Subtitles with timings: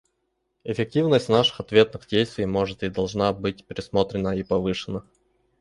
[0.63, 5.03] Эффективность наших ответных действий может и должна быть пересмотрена и повышена.